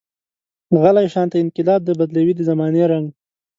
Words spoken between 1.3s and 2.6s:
انقلاب دی، بدلوي د